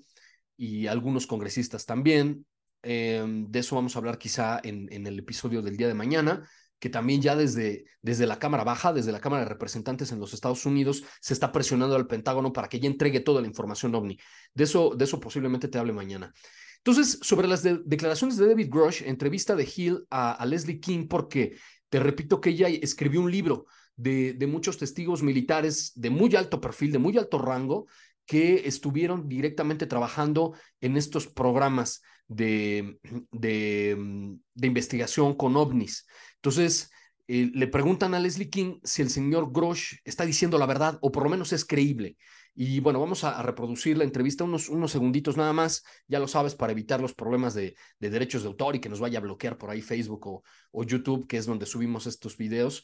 y 0.56 0.86
algunos 0.86 1.26
congresistas 1.26 1.86
también. 1.86 2.46
Eh, 2.82 3.24
de 3.48 3.58
eso 3.58 3.74
vamos 3.74 3.96
a 3.96 3.98
hablar 3.98 4.16
quizá 4.18 4.60
en, 4.62 4.86
en 4.92 5.06
el 5.08 5.18
episodio 5.18 5.60
del 5.60 5.76
día 5.76 5.88
de 5.88 5.94
mañana 5.94 6.48
que 6.78 6.90
también 6.90 7.20
ya 7.20 7.34
desde, 7.34 7.84
desde 8.02 8.26
la 8.26 8.38
Cámara 8.38 8.64
Baja, 8.64 8.92
desde 8.92 9.12
la 9.12 9.20
Cámara 9.20 9.42
de 9.42 9.48
Representantes 9.48 10.12
en 10.12 10.20
los 10.20 10.32
Estados 10.32 10.64
Unidos, 10.66 11.02
se 11.20 11.34
está 11.34 11.50
presionando 11.52 11.96
al 11.96 12.06
Pentágono 12.06 12.52
para 12.52 12.68
que 12.68 12.80
ya 12.80 12.88
entregue 12.88 13.20
toda 13.20 13.40
la 13.40 13.48
información 13.48 13.94
OVNI. 13.94 14.18
De 14.54 14.64
eso, 14.64 14.94
de 14.96 15.04
eso 15.04 15.20
posiblemente 15.20 15.68
te 15.68 15.78
hable 15.78 15.92
mañana. 15.92 16.32
Entonces, 16.78 17.18
sobre 17.22 17.48
las 17.48 17.62
de 17.62 17.80
declaraciones 17.84 18.36
de 18.36 18.46
David 18.46 18.68
Grush, 18.70 19.02
entrevista 19.02 19.56
de 19.56 19.68
Hill 19.76 20.06
a, 20.10 20.44
Leslie 20.46 20.80
King, 20.80 21.08
porque 21.08 21.56
te 21.88 21.98
repito 21.98 22.40
que 22.40 22.50
ella 22.50 22.68
escribió 22.68 23.20
un 23.20 23.30
libro 23.30 23.66
de, 23.96 24.34
de 24.34 24.46
muchos 24.46 24.78
testigos 24.78 25.22
militares 25.22 25.92
de 25.96 26.10
muy 26.10 26.34
alto 26.36 26.60
perfil, 26.60 26.92
de 26.92 26.98
muy 26.98 27.18
alto 27.18 27.38
rango, 27.38 27.86
que 28.24 28.68
estuvieron 28.68 29.26
directamente 29.26 29.86
trabajando 29.86 30.54
en 30.80 30.96
estos 30.96 31.26
programas 31.26 32.02
de, 32.28 32.98
de 33.32 34.66
investigación 34.66 35.34
con 35.34 35.56
ovnis. 35.56 36.06
Entonces, 36.38 36.90
eh, 37.26 37.50
le 37.52 37.66
preguntan 37.66 38.14
a 38.14 38.20
Leslie 38.20 38.48
King 38.48 38.78
si 38.82 39.02
el 39.02 39.10
señor 39.10 39.52
Grosh 39.52 39.96
está 40.04 40.24
diciendo 40.24 40.56
la 40.58 40.66
verdad 40.66 40.98
o 41.02 41.12
por 41.12 41.24
lo 41.24 41.30
menos 41.30 41.52
es 41.52 41.64
creíble. 41.64 42.16
Y 42.54 42.80
bueno, 42.80 42.98
vamos 43.00 43.22
a, 43.22 43.40
reproducir 43.42 43.96
la 43.98 44.04
entrevista 44.04 44.44
unos, 44.44 44.68
unos, 44.68 44.90
segunditos 44.90 45.36
nada 45.36 45.52
más, 45.52 45.84
ya 46.08 46.18
lo 46.18 46.26
sabes, 46.26 46.56
para 46.56 46.72
evitar 46.72 47.00
los 47.00 47.14
problemas 47.14 47.54
de, 47.54 47.76
de, 48.00 48.10
derechos 48.10 48.42
de 48.42 48.48
autor 48.48 48.74
y 48.74 48.80
que 48.80 48.88
nos 48.88 48.98
vaya 48.98 49.18
a 49.18 49.22
bloquear 49.22 49.58
por 49.58 49.70
ahí 49.70 49.80
Facebook 49.82 50.26
o, 50.72 50.84
YouTube, 50.84 51.28
que 51.28 51.36
es 51.36 51.46
donde 51.46 51.66
subimos 51.66 52.06
estos 52.06 52.36
videos, 52.36 52.82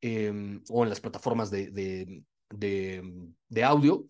eh, 0.00 0.60
o 0.68 0.82
en 0.82 0.88
las 0.88 1.00
plataformas 1.00 1.50
de 1.50 2.24
audio 3.62 4.08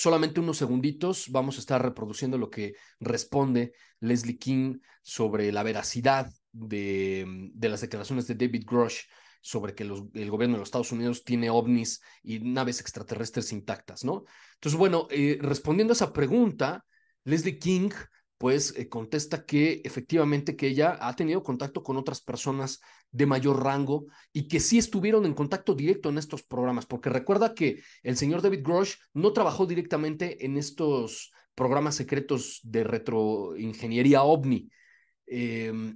solamente 0.00 0.40
unos 0.40 0.56
segunditos 0.56 1.30
vamos 1.30 1.56
a 1.56 1.60
estar 1.60 1.82
reproduciendo 1.82 2.38
lo 2.38 2.48
que 2.48 2.74
responde 3.00 3.74
Leslie 4.00 4.38
King 4.38 4.78
sobre 5.02 5.52
la 5.52 5.62
veracidad 5.62 6.32
de, 6.52 7.50
de 7.54 7.68
las 7.68 7.80
declaraciones 7.80 8.26
de 8.26 8.34
David 8.34 8.64
Grush 8.66 9.02
sobre 9.40 9.74
que 9.74 9.84
el 9.84 10.30
gobierno 10.30 10.56
de 10.56 10.60
los 10.60 10.68
Estados 10.68 10.92
Unidos 10.92 11.24
tiene 11.24 11.50
ovnis 11.50 12.02
y 12.22 12.40
naves 12.40 12.80
extraterrestres 12.80 13.52
intactas, 13.52 14.04
¿no? 14.04 14.24
Entonces, 14.54 14.78
bueno, 14.78 15.06
eh, 15.10 15.38
respondiendo 15.40 15.92
a 15.92 15.96
esa 15.96 16.12
pregunta, 16.12 16.84
Leslie 17.24 17.58
King 17.58 17.90
pues 18.40 18.74
eh, 18.78 18.88
contesta 18.88 19.44
que 19.44 19.82
efectivamente 19.84 20.56
que 20.56 20.68
ella 20.68 20.96
ha 20.98 21.14
tenido 21.14 21.42
contacto 21.42 21.82
con 21.82 21.98
otras 21.98 22.22
personas 22.22 22.80
de 23.10 23.26
mayor 23.26 23.62
rango 23.62 24.06
y 24.32 24.48
que 24.48 24.60
sí 24.60 24.78
estuvieron 24.78 25.26
en 25.26 25.34
contacto 25.34 25.74
directo 25.74 26.08
en 26.08 26.16
estos 26.16 26.42
programas, 26.42 26.86
porque 26.86 27.10
recuerda 27.10 27.54
que 27.54 27.82
el 28.02 28.16
señor 28.16 28.40
David 28.40 28.62
Grosh 28.62 28.94
no 29.12 29.34
trabajó 29.34 29.66
directamente 29.66 30.46
en 30.46 30.56
estos 30.56 31.32
programas 31.54 31.96
secretos 31.96 32.60
de 32.62 32.82
retroingeniería 32.82 34.22
ovni, 34.22 34.70
eh, 35.26 35.92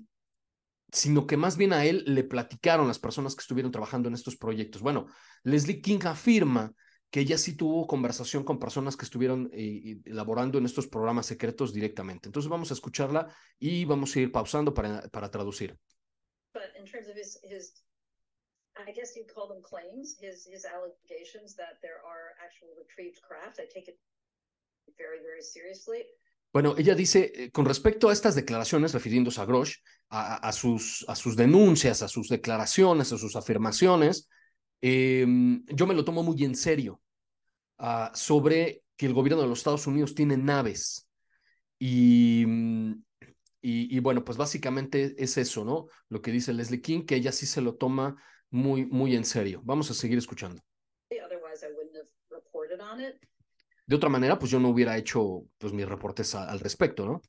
sino 0.94 1.26
que 1.26 1.36
más 1.36 1.56
bien 1.56 1.72
a 1.72 1.84
él 1.84 2.04
le 2.06 2.22
platicaron 2.22 2.86
las 2.86 3.00
personas 3.00 3.34
que 3.34 3.40
estuvieron 3.40 3.72
trabajando 3.72 4.08
en 4.08 4.14
estos 4.14 4.36
proyectos. 4.36 4.80
Bueno, 4.80 5.06
Leslie 5.42 5.82
King 5.82 5.98
afirma 6.04 6.72
que 7.10 7.20
ella 7.20 7.36
sí 7.36 7.56
tuvo 7.56 7.86
conversación 7.86 8.44
con 8.44 8.58
personas 8.58 8.96
que 8.96 9.04
estuvieron 9.04 9.50
eh, 9.52 9.98
elaborando 10.04 10.58
en 10.58 10.66
estos 10.66 10.86
programas 10.86 11.26
secretos 11.26 11.72
directamente. 11.72 12.28
Entonces 12.28 12.48
vamos 12.48 12.70
a 12.70 12.74
escucharla 12.74 13.34
y 13.58 13.84
vamos 13.84 14.14
a 14.14 14.20
ir 14.20 14.30
pausando 14.30 14.72
para, 14.72 15.02
para 15.08 15.30
traducir. 15.30 15.76
But 16.52 16.70
in 16.78 16.84
terms 16.84 17.08
of 17.08 17.16
his, 17.16 17.38
his, 17.42 17.72
I 18.76 18.92
guess 18.92 19.16
you'd 19.16 19.32
call 19.32 19.48
them 19.48 19.62
claims, 19.62 20.16
his, 20.20 20.46
his 20.46 20.64
allegations 20.64 21.56
that 21.56 21.82
there 21.82 21.98
are 22.06 22.34
actual 22.38 22.70
retrieved 22.78 23.20
craft, 23.22 23.58
I 23.58 23.66
take 23.66 23.88
it 23.88 23.98
very, 24.96 25.18
very 25.22 25.42
seriously. 25.42 26.06
Bueno, 26.54 26.76
ella 26.78 26.94
dice, 26.94 27.32
eh, 27.34 27.50
con 27.50 27.64
respecto 27.64 28.08
a 28.08 28.12
estas 28.12 28.36
declaraciones, 28.36 28.94
refiriéndose 28.94 29.40
a 29.40 29.44
Grosh, 29.44 29.74
a, 30.08 30.52
sus, 30.52 31.04
a 31.08 31.16
sus 31.16 31.34
denuncias, 31.34 32.00
a 32.00 32.06
sus 32.06 32.28
declaraciones, 32.28 33.12
a 33.12 33.18
sus 33.18 33.34
afirmaciones, 33.34 34.28
eh, 34.80 35.26
yo 35.66 35.86
me 35.88 35.94
lo 35.94 36.04
tomo 36.04 36.22
muy 36.22 36.44
en 36.44 36.54
serio 36.54 37.00
uh, 37.80 38.14
sobre 38.14 38.84
que 38.96 39.06
el 39.06 39.14
gobierno 39.14 39.42
de 39.42 39.48
los 39.48 39.58
Estados 39.58 39.88
Unidos 39.88 40.14
tiene 40.14 40.36
naves. 40.36 41.08
Y, 41.80 42.44
y, 43.60 43.96
y, 43.96 43.98
bueno, 43.98 44.24
pues 44.24 44.38
básicamente 44.38 45.16
es 45.18 45.36
eso, 45.36 45.64
¿no? 45.64 45.88
Lo 46.08 46.22
que 46.22 46.30
dice 46.30 46.52
Leslie 46.52 46.80
King, 46.80 47.04
que 47.04 47.16
ella 47.16 47.32
sí 47.32 47.46
se 47.46 47.62
lo 47.62 47.74
toma 47.74 48.14
muy, 48.50 48.86
muy 48.86 49.16
en 49.16 49.24
serio. 49.24 49.60
Vamos 49.64 49.90
a 49.90 49.94
seguir 49.94 50.18
escuchando. 50.18 50.62
De 53.86 53.96
otra 53.96 54.08
manera, 54.08 54.38
pues 54.38 54.50
yo 54.50 54.58
no 54.58 54.70
hubiera 54.70 54.96
hecho 54.96 55.44
pues 55.58 55.72
mis 55.72 55.86
reportes 55.86 56.34
a, 56.34 56.50
al 56.50 56.60
respecto, 56.60 57.04
¿no? 57.04 57.20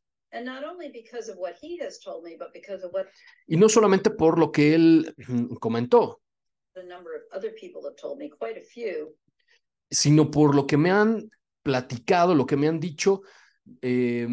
Y 3.48 3.58
no 3.58 3.70
solamente 3.70 4.10
por 4.10 4.38
lo 4.38 4.52
que 4.52 4.76
él 4.76 5.16
comentó, 5.60 6.22
sino 9.90 10.32
por 10.32 10.56
lo 10.56 10.68
que 10.68 10.78
me 10.78 10.92
han 10.92 11.30
platicado, 11.64 12.36
lo 12.36 12.46
que 12.46 12.58
me 12.58 12.68
han 12.68 12.80
dicho 12.80 13.22
eh, 13.82 14.28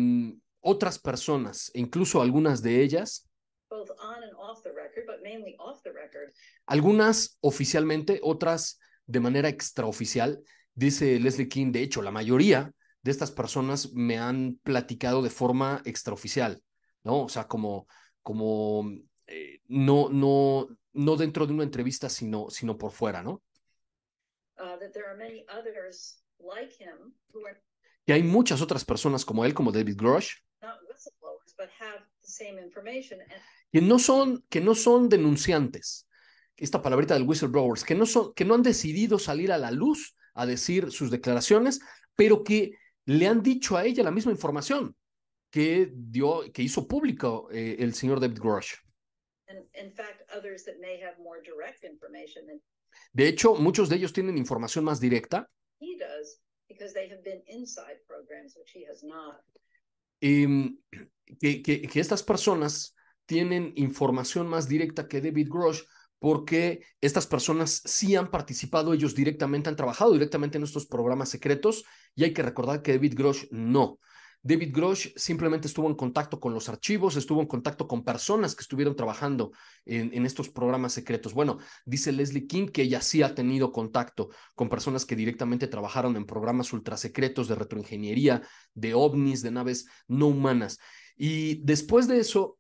otras 0.61 0.99
personas, 0.99 1.71
incluso 1.75 2.21
algunas 2.21 2.63
de 2.63 2.83
ellas, 2.83 3.29
both 3.73 3.91
on 4.01 4.23
and 4.23 4.35
off 4.37 4.63
the 4.63 4.71
record, 4.73 5.07
but 5.07 5.23
mainly 5.23 5.57
off 5.59 5.83
the 5.83 5.93
record. 5.93 6.35
Algunas 6.67 7.39
oficialmente, 7.41 8.21
otras 8.23 8.79
de 9.07 9.21
manera 9.21 9.49
extraoficial. 9.49 10.43
Dice 10.75 11.19
Leslie 11.19 11.49
King, 11.49 11.73
de 11.73 11.83
hecho, 11.83 12.03
la 12.03 12.11
mayoría 12.11 12.73
de 13.03 13.11
estas 13.11 13.31
personas 13.31 13.93
me 13.93 14.19
han 14.19 14.59
platicado 14.63 15.23
de 15.23 15.31
forma 15.31 15.83
extraoficial, 15.85 16.63
¿no? 17.03 17.25
O 17.25 17.29
sea, 17.29 17.49
como, 17.49 17.87
como 18.23 18.91
eh, 19.27 19.61
no, 19.69 20.09
no, 20.09 20.69
no 20.93 21.17
dentro 21.17 21.47
de 21.47 21.53
una 21.53 21.65
entrevista, 21.65 22.09
sino, 22.09 22.49
sino 22.51 22.79
por 22.79 22.93
fuera, 22.93 23.23
¿no? 23.23 23.43
Uh, 24.59 24.79
that 24.79 24.93
there 24.93 25.07
are 25.07 25.17
many 25.17 25.45
others 25.49 26.23
like 26.39 26.73
him 26.79 27.13
who 27.33 27.47
are 27.47 27.61
Y 28.07 28.13
hay 28.13 28.23
muchas 28.23 28.61
otras 28.61 28.85
personas 28.85 29.25
como 29.25 29.45
él, 29.45 29.55
como 29.55 29.71
David 29.71 29.97
Grosh, 29.97 30.35
que 33.71 33.81
no 33.81 33.99
son, 33.99 34.45
que 34.49 34.61
no 34.61 34.75
son 34.75 35.09
denunciantes. 35.09 36.09
Esta 36.57 36.83
palabrita 36.83 37.15
del 37.15 37.27
whistleblowers, 37.27 37.85
que 37.85 37.95
no, 37.95 38.07
son, 38.07 38.35
que 38.35 38.45
no 38.45 38.55
han 38.55 38.63
decidido 38.63 39.19
salir 39.19 39.53
a 39.53 39.59
la 39.59 39.71
luz 39.71 40.17
a 40.35 40.47
decir 40.47 40.91
sus 40.91 41.11
declaraciones, 41.11 41.81
pero 42.17 42.43
que 42.43 42.73
le 43.07 43.27
han 43.27 43.43
dicho 43.43 43.77
a 43.77 43.85
ella 43.85 44.03
la 44.03 44.11
misma 44.11 44.33
información 44.33 44.97
que 45.51 45.93
dio, 45.95 46.51
que 46.53 46.63
hizo 46.63 46.87
público 46.89 47.49
eh, 47.51 47.77
el 47.79 47.95
señor 47.95 48.21
David 48.21 48.39
Grosh. 48.41 48.75
and 49.49 49.65
in 49.75 49.93
fact, 49.93 50.23
others 50.35 50.65
that 50.65 50.81
may 50.81 50.99
have 50.99 51.19
more 51.19 51.41
direct 51.43 51.85
information 51.85 52.47
than 52.47 52.61
De 53.13 53.27
hecho, 53.27 53.55
muchos 53.55 53.89
de 53.89 53.97
ellos 53.97 54.13
tienen 54.13 54.37
información 54.39 54.85
más 54.85 55.01
directa 55.01 55.49
he 55.81 55.97
does 55.99 56.39
because 56.69 56.95
they 56.95 57.09
have 57.09 57.23
been 57.23 57.43
inside 57.47 57.97
programs, 58.07 58.57
which 58.57 58.73
he 58.73 58.85
has 58.85 59.03
not. 59.03 59.43
que, 60.21 61.63
que, 61.63 61.83
que 61.83 62.01
estas 62.01 62.23
personas 62.23 62.95
tienen 63.27 63.73
información 63.77 64.47
más 64.47 64.69
directa 64.69 65.09
que 65.09 65.21
David 65.21 65.49
Grosh 65.51 65.83
porque 66.23 66.85
estas 67.01 67.27
personas 67.27 67.83
sí 67.85 68.15
han 68.15 68.31
participado 68.31 68.93
ellos 68.93 69.13
directamente, 69.13 69.69
han 69.69 69.75
trabajado 69.75 70.13
directamente 70.13 70.57
en 70.57 70.63
estos 70.63 70.87
programas 70.87 71.31
secretos 71.31 71.85
y 72.15 72.23
hay 72.23 72.33
que 72.33 72.45
recordar 72.45 72.81
que 72.81 72.93
David 72.93 73.15
Grosh 73.17 73.47
no. 73.51 73.99
David 74.41 74.71
Grosh 74.73 75.09
simplemente 75.17 75.67
estuvo 75.67 75.89
en 75.89 75.97
contacto 75.97 76.39
con 76.39 76.55
los 76.55 76.69
archivos, 76.69 77.17
estuvo 77.17 77.41
en 77.41 77.49
contacto 77.49 77.89
con 77.89 78.05
personas 78.05 78.55
que 78.55 78.63
estuvieron 78.63 78.95
trabajando 78.95 79.51
en, 79.85 80.15
en 80.15 80.25
estos 80.25 80.49
programas 80.49 80.93
secretos. 80.93 81.35
Bueno, 81.35 81.59
dice 81.85 82.13
Leslie 82.13 82.47
King 82.47 82.69
que 82.69 82.83
ella 82.83 83.01
sí 83.01 83.25
ha 83.25 83.35
tenido 83.35 83.73
contacto 83.73 84.29
con 84.55 84.69
personas 84.69 85.05
que 85.05 85.17
directamente 85.17 85.67
trabajaron 85.67 86.15
en 86.15 86.25
programas 86.25 86.73
ultrasecretos 86.73 87.49
de 87.49 87.57
retroingeniería, 87.57 88.43
de 88.75 88.95
ovnis, 88.95 89.43
de 89.43 89.51
naves 89.51 89.87
no 90.07 90.29
humanas. 90.29 90.79
Y 91.17 91.65
después 91.65 92.07
de 92.07 92.21
eso, 92.21 92.59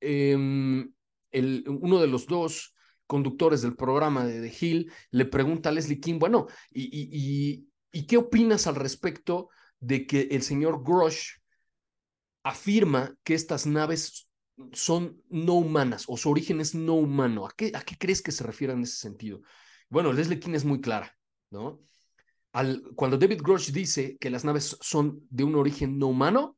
em, 0.00 0.92
el, 1.30 1.64
uno 1.68 2.00
de 2.00 2.08
los 2.08 2.26
dos 2.26 2.73
conductores 3.06 3.62
del 3.62 3.76
programa 3.76 4.24
de 4.24 4.40
The 4.40 4.56
Hill 4.66 4.92
le 5.10 5.24
pregunta 5.26 5.68
a 5.68 5.72
Leslie 5.72 6.00
King, 6.00 6.18
bueno, 6.18 6.46
¿y, 6.70 6.82
y, 6.92 7.68
y, 7.92 8.06
qué 8.06 8.16
opinas 8.16 8.66
al 8.66 8.76
respecto 8.76 9.50
de 9.80 10.06
que 10.06 10.28
el 10.30 10.42
señor 10.42 10.82
Grosh 10.82 11.32
afirma 12.42 13.14
que 13.22 13.34
estas 13.34 13.66
naves 13.66 14.28
son 14.72 15.20
no 15.28 15.54
humanas 15.54 16.04
o 16.08 16.16
su 16.16 16.30
origen 16.30 16.60
es 16.60 16.74
no 16.74 16.94
humano? 16.94 17.46
¿A 17.46 17.52
qué, 17.56 17.72
a 17.74 17.82
qué 17.82 17.96
crees 17.98 18.22
que 18.22 18.32
se 18.32 18.44
refiere 18.44 18.72
en 18.72 18.82
ese 18.82 18.96
sentido? 18.96 19.42
Bueno, 19.88 20.12
Leslie 20.12 20.40
King 20.40 20.54
es 20.54 20.64
muy 20.64 20.80
clara, 20.80 21.16
¿no? 21.50 21.80
Al, 22.52 22.82
cuando 22.94 23.18
David 23.18 23.42
Grosh 23.42 23.72
dice 23.72 24.16
que 24.18 24.30
las 24.30 24.44
naves 24.44 24.76
son 24.80 25.26
de 25.28 25.44
un 25.44 25.56
origen 25.56 25.98
no 25.98 26.06
humano, 26.06 26.56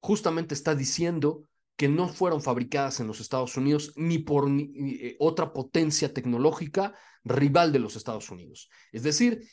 justamente 0.00 0.54
está 0.54 0.74
diciendo 0.74 1.48
que 1.76 1.88
no 1.88 2.08
fueron 2.08 2.42
fabricadas 2.42 3.00
en 3.00 3.06
los 3.06 3.20
Estados 3.20 3.56
Unidos 3.56 3.92
ni 3.96 4.18
por 4.18 4.48
eh, 4.50 5.16
otra 5.18 5.52
potencia 5.52 6.12
tecnológica 6.12 6.94
rival 7.24 7.72
de 7.72 7.78
los 7.78 7.96
Estados 7.96 8.30
Unidos. 8.30 8.70
Es 8.92 9.02
decir, 9.02 9.46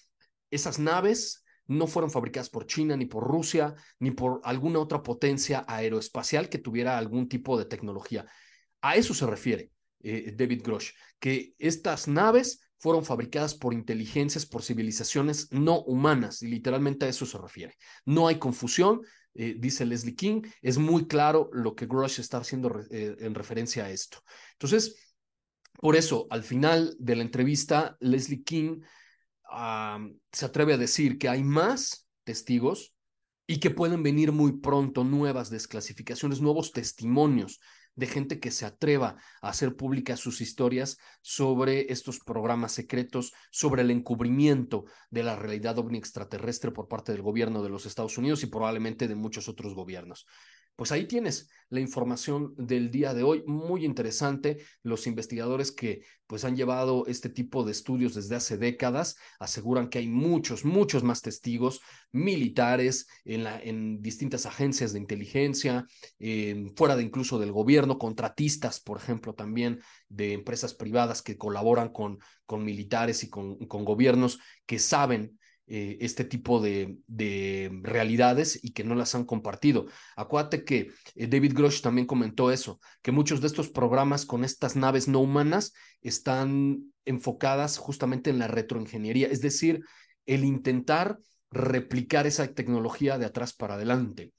esas 0.50 0.80
naves 0.80 1.44
no 1.68 1.88
fueron 1.88 2.12
fabricadas 2.12 2.50
por 2.50 2.66
China, 2.66 2.96
ni 2.96 3.06
por 3.06 3.24
Rusia, 3.24 3.76
ni 4.00 4.12
por 4.12 4.42
alguna 4.44 4.80
otra 4.80 5.02
potencia 5.02 5.66
aeroespacial 5.68 6.50
que 6.50 6.60
tuviera 6.60 6.98
algún 6.98 7.28
tipo 7.28 7.58
de 7.58 7.66
tecnología. 7.66 8.26
A 8.82 8.96
eso 8.96 9.14
se 9.14 9.26
refiere 9.26 9.72
eh, 10.02 10.34
David 10.36 10.62
Grosh, 10.64 10.92
que 11.20 11.56
estas 11.58 12.08
naves 12.08 12.70
fueron 12.78 13.06
fabricadas 13.06 13.56
por 13.56 13.74
inteligencias, 13.74 14.46
por 14.46 14.62
civilizaciones 14.62 15.50
no 15.52 15.80
humanas, 15.84 16.42
y 16.44 16.48
literalmente 16.48 17.06
a 17.06 17.10
eso 17.10 17.26
se 17.26 17.38
refiere. 17.38 17.76
No 18.06 18.28
hay 18.28 18.40
confusión, 18.40 19.02
eh, 19.36 19.56
dice 19.58 19.86
Leslie 19.86 20.16
King, 20.16 20.42
es 20.62 20.78
muy 20.78 21.08
claro 21.08 21.50
lo 21.54 21.76
que 21.76 21.86
Grosh 21.86 22.20
está 22.20 22.38
haciendo 22.38 22.80
eh, 22.92 23.16
en 23.20 23.34
referencia 23.34 23.86
a 23.86 23.90
esto. 23.90 24.20
Entonces, 24.54 24.96
por 25.80 25.96
eso, 25.96 26.28
al 26.30 26.44
final 26.44 26.96
de 27.00 27.16
la 27.16 27.24
entrevista, 27.24 27.98
Leslie 28.00 28.44
King 28.44 28.82
se 30.32 30.46
atreve 30.46 30.74
a 30.74 30.78
decir 30.78 31.18
que 31.18 31.30
hay 31.30 31.44
más 31.44 32.08
testigos 32.24 32.96
y 33.46 33.60
que 33.60 33.70
pueden 33.70 34.04
venir 34.04 34.32
muy 34.32 34.60
pronto 34.60 35.04
nuevas 35.04 35.50
desclasificaciones, 35.50 36.42
nuevos 36.42 36.72
testimonios 36.72 37.60
de 37.96 38.08
gente 38.08 38.40
que 38.40 38.52
se 38.52 38.66
atreva 38.66 39.18
a 39.42 39.50
hacer 39.50 39.76
públicas 39.76 40.20
sus 40.20 40.42
historias 40.42 40.98
sobre 41.22 41.92
estos 41.92 42.20
programas 42.20 42.72
secretos, 42.72 43.34
sobre 43.52 43.84
el 43.84 43.92
encubrimiento 43.92 44.86
de 45.12 45.24
la 45.24 45.36
realidad 45.36 45.78
ovni 45.78 45.98
extraterrestre 45.98 46.72
por 46.72 46.88
parte 46.88 47.12
del 47.12 47.22
gobierno 47.22 47.62
de 47.62 47.70
los 47.70 47.86
Estados 47.86 48.18
Unidos 48.18 48.44
y 48.44 48.48
probablemente 48.48 49.08
de 49.08 49.16
muchos 49.16 49.48
otros 49.48 49.76
gobiernos. 49.76 50.26
Pues 50.76 50.92
ahí 50.92 51.06
tienes 51.06 51.50
la 51.70 51.80
información 51.80 52.54
del 52.56 52.90
día 52.90 53.14
de 53.14 53.24
hoy, 53.24 53.44
muy 53.46 53.86
interesante. 53.86 54.64
Los 54.82 55.06
investigadores 55.08 55.72
que 55.72 56.04
pues 56.28 56.46
han 56.46 56.56
llevado 56.56 57.06
este 57.08 57.30
tipo 57.30 57.64
de 57.64 57.72
estudios 57.72 58.16
desde 58.16 58.36
hace 58.36 58.58
décadas 58.58 59.16
aseguran 59.40 59.90
que 59.90 60.00
hay 60.00 60.08
muchos, 60.08 60.66
muchos 60.66 61.04
más 61.04 61.22
testigos 61.22 61.82
militares 62.12 63.08
en, 63.24 64.02
distintas 64.02 64.46
agencias 64.48 64.94
de 64.94 65.00
inteligencia, 65.00 65.86
fuera 66.76 66.96
de 66.96 67.04
incluso 67.04 67.38
del 67.38 67.52
gobierno, 67.52 68.00
contratistas, 68.00 68.80
por 68.80 68.98
ejemplo, 68.98 69.34
también 69.34 69.80
de 70.10 70.34
empresas 70.34 70.74
privadas 70.74 71.22
que 71.22 71.38
colaboran 71.38 71.90
con, 71.90 72.18
con 72.46 72.64
militares 72.64 73.24
y 73.24 73.30
con, 73.30 73.58
con 73.68 73.86
gobiernos 73.86 74.40
que 74.66 74.80
saben 74.80 75.38
eh, 75.66 75.98
este 76.02 76.26
tipo 76.26 76.60
de, 76.60 76.98
de, 77.08 77.72
realidades 77.84 78.60
y 78.64 78.72
que 78.72 78.84
no 78.84 78.96
las 78.96 79.16
han 79.16 79.24
compartido. 79.24 79.86
Acuérdate 80.16 80.66
que 80.66 80.92
eh, 81.16 81.28
David 81.28 81.54
Grosh 81.56 81.82
también 81.82 82.06
comentó 82.06 82.52
eso, 82.52 82.80
que 83.02 83.14
muchos 83.14 83.40
de 83.40 83.48
estos 83.48 83.70
programas 83.70 84.26
con 84.26 84.44
estas 84.44 84.76
naves 84.76 85.08
no 85.08 85.20
humanas 85.20 85.74
están 86.02 86.92
enfocadas 87.06 87.78
justamente 87.78 88.30
en 88.30 88.40
la 88.40 88.48
retroingeniería, 88.48 89.28
es 89.28 89.42
decir, 89.42 89.82
el 90.26 90.44
intentar 90.44 91.20
replicar 91.50 92.28
esa 92.28 92.48
tecnología 92.54 93.18
de 93.18 93.26
atrás 93.26 93.54
para 93.54 93.76
adelante. 93.76 94.34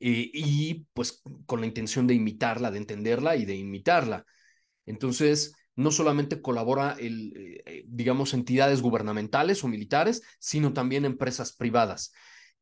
Eh, 0.00 0.30
y 0.32 0.86
pues 0.92 1.22
con 1.46 1.60
la 1.60 1.66
intención 1.66 2.06
de 2.06 2.14
imitarla, 2.14 2.70
de 2.70 2.78
entenderla 2.78 3.36
y 3.36 3.44
de 3.44 3.56
imitarla. 3.56 4.24
Entonces, 4.86 5.54
no 5.76 5.90
solamente 5.90 6.40
colabora, 6.40 6.96
el, 6.98 7.62
eh, 7.66 7.84
digamos, 7.86 8.34
entidades 8.34 8.80
gubernamentales 8.80 9.64
o 9.64 9.68
militares, 9.68 10.22
sino 10.38 10.72
también 10.72 11.04
empresas 11.04 11.52
privadas. 11.52 12.12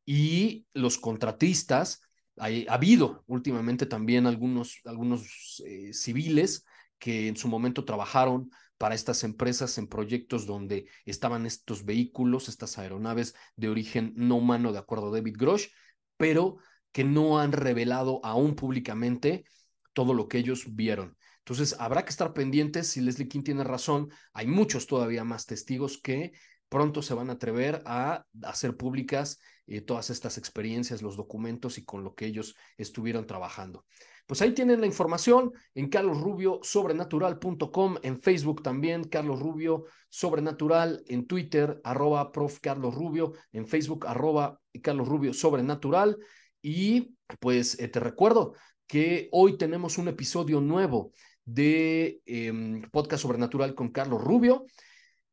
Y 0.05 0.65
los 0.73 0.97
contratistas, 0.97 2.01
hay, 2.37 2.65
ha 2.67 2.73
habido 2.73 3.23
últimamente 3.27 3.85
también 3.85 4.25
algunos, 4.25 4.79
algunos 4.85 5.61
eh, 5.65 5.93
civiles 5.93 6.65
que 6.97 7.27
en 7.27 7.37
su 7.37 7.47
momento 7.47 7.85
trabajaron 7.85 8.49
para 8.77 8.95
estas 8.95 9.23
empresas 9.23 9.77
en 9.77 9.87
proyectos 9.87 10.45
donde 10.45 10.87
estaban 11.05 11.45
estos 11.45 11.85
vehículos, 11.85 12.49
estas 12.49 12.77
aeronaves 12.77 13.35
de 13.55 13.69
origen 13.69 14.13
no 14.15 14.35
humano, 14.35 14.73
de 14.73 14.79
acuerdo 14.79 15.07
a 15.07 15.11
David 15.11 15.35
Grosh, 15.37 15.67
pero 16.17 16.57
que 16.91 17.03
no 17.03 17.39
han 17.39 17.51
revelado 17.51 18.19
aún 18.23 18.55
públicamente 18.55 19.45
todo 19.93 20.13
lo 20.13 20.27
que 20.27 20.37
ellos 20.39 20.75
vieron. 20.75 21.17
Entonces, 21.45 21.75
habrá 21.79 22.03
que 22.03 22.09
estar 22.09 22.33
pendientes 22.33 22.87
si 22.87 23.01
Leslie 23.01 23.27
King 23.27 23.43
tiene 23.43 23.63
razón. 23.63 24.09
Hay 24.33 24.47
muchos 24.47 24.87
todavía 24.87 25.23
más 25.23 25.45
testigos 25.45 25.99
que 26.01 26.31
pronto 26.69 27.01
se 27.01 27.13
van 27.13 27.29
a 27.29 27.33
atrever 27.33 27.81
a 27.85 28.25
hacer 28.43 28.75
públicas 28.75 29.39
eh, 29.67 29.81
todas 29.81 30.09
estas 30.09 30.37
experiencias, 30.37 31.01
los 31.01 31.15
documentos 31.15 31.77
y 31.77 31.85
con 31.85 32.03
lo 32.03 32.15
que 32.15 32.25
ellos 32.25 32.55
estuvieron 32.77 33.27
trabajando. 33.27 33.85
Pues 34.25 34.41
ahí 34.41 34.53
tienen 34.53 34.81
la 34.81 34.87
información 34.87 35.51
en 35.75 35.89
carlosrubiosobrenatural.com, 35.89 37.97
en 38.01 38.21
Facebook 38.21 38.63
también, 38.63 39.03
Carlos 39.03 39.39
Rubio 39.39 39.85
Sobrenatural, 40.09 41.03
en 41.07 41.27
Twitter, 41.27 41.79
arroba 41.83 42.31
prof. 42.31 42.59
Carlos 42.61 42.95
Rubio, 42.95 43.33
en 43.51 43.67
Facebook, 43.67 44.07
arroba 44.07 44.59
Carlos 44.81 45.07
Rubio 45.07 45.33
Sobrenatural. 45.33 46.17
Y 46.61 47.15
pues 47.39 47.79
eh, 47.79 47.89
te 47.89 47.99
recuerdo 47.99 48.53
que 48.87 49.29
hoy 49.31 49.57
tenemos 49.57 49.97
un 49.97 50.07
episodio 50.07 50.61
nuevo 50.61 51.11
de 51.45 52.21
eh, 52.25 52.81
Podcast 52.91 53.23
Sobrenatural 53.23 53.75
con 53.75 53.89
Carlos 53.89 54.21
Rubio 54.21 54.65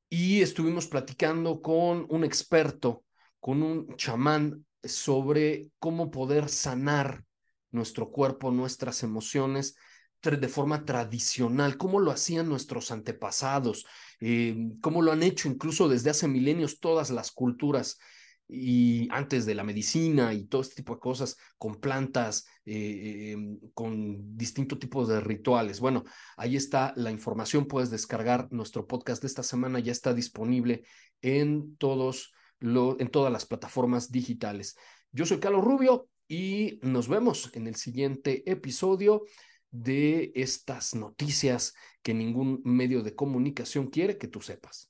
y 0.08 0.42
estuvimos 0.42 0.86
platicando 0.86 1.62
con 1.62 2.06
un 2.08 2.24
experto, 2.24 3.04
con 3.38 3.62
un 3.62 3.96
chamán 3.96 4.64
sobre 4.82 5.68
cómo 5.78 6.10
poder 6.10 6.48
sanar 6.48 7.24
nuestro 7.70 8.10
cuerpo, 8.10 8.50
nuestras 8.50 9.02
emociones 9.02 9.76
de 10.22 10.48
forma 10.48 10.84
tradicional, 10.84 11.78
cómo 11.78 11.98
lo 11.98 12.10
hacían 12.10 12.48
nuestros 12.48 12.90
antepasados, 12.90 13.86
eh, 14.20 14.54
cómo 14.82 15.00
lo 15.00 15.12
han 15.12 15.22
hecho 15.22 15.48
incluso 15.48 15.88
desde 15.88 16.10
hace 16.10 16.28
milenios 16.28 16.78
todas 16.78 17.10
las 17.10 17.30
culturas 17.30 17.98
y 18.52 19.08
antes 19.10 19.46
de 19.46 19.54
la 19.54 19.64
medicina 19.64 20.34
y 20.34 20.46
todo 20.46 20.62
este 20.62 20.76
tipo 20.76 20.94
de 20.94 21.00
cosas, 21.00 21.36
con 21.56 21.76
plantas, 21.76 22.46
eh, 22.64 23.32
em, 23.32 23.58
con 23.74 24.36
distintos 24.36 24.78
tipos 24.78 25.08
de 25.08 25.20
rituales. 25.20 25.78
Bueno, 25.78 26.04
ahí 26.36 26.56
está 26.56 26.92
la 26.96 27.10
información, 27.10 27.66
puedes 27.66 27.90
descargar 27.90 28.48
nuestro 28.50 28.86
podcast 28.86 29.22
de 29.22 29.28
esta 29.28 29.42
semana, 29.42 29.78
ya 29.78 29.92
está 29.92 30.14
disponible 30.14 30.82
en, 31.22 31.76
todos 31.76 32.32
en 32.60 33.08
todas 33.10 33.32
las 33.32 33.46
plataformas 33.46 34.10
digitales. 34.10 34.76
Yo 35.12 35.24
soy 35.24 35.38
Carlos 35.40 35.64
Rubio 35.64 36.08
y 36.28 36.78
nos 36.82 37.08
vemos 37.08 37.50
en 37.54 37.66
el 37.66 37.76
siguiente 37.76 38.50
episodio 38.50 39.24
de 39.70 40.32
estas 40.34 40.94
noticias 40.94 41.74
que 42.02 42.12
ningún 42.12 42.60
medio 42.64 43.02
de 43.02 43.14
comunicación 43.14 43.86
quiere 43.86 44.18
que 44.18 44.28
tú 44.28 44.40
sepas. 44.40 44.89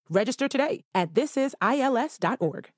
Register 0.09 0.47
today 0.47 0.83
at 0.93 1.13
thisisils.org. 1.13 2.69